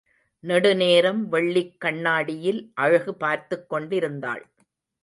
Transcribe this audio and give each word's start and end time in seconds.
நெடுநேரம் 0.39 1.29
வெள்ளிக் 1.29 1.79
கண்ணாடியில் 1.79 2.71
அழகு 2.73 3.15
பார்த்துக் 3.15 3.69
கொண்டிருந்தாள். 3.69 4.49